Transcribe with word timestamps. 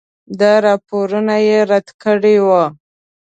دا 0.39 0.53
راپورونه 0.65 1.35
یې 1.47 1.57
رد 1.71 1.87
کړي 2.03 2.35
وو. 2.45 2.63